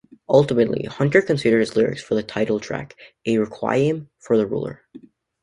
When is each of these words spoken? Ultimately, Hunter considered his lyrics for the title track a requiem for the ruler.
Ultimately, 0.27 0.85
Hunter 0.85 1.21
considered 1.21 1.59
his 1.59 1.75
lyrics 1.75 2.01
for 2.01 2.15
the 2.15 2.23
title 2.23 2.59
track 2.59 2.95
a 3.27 3.37
requiem 3.37 4.09
for 4.17 4.35
the 4.35 4.47
ruler. 4.47 4.81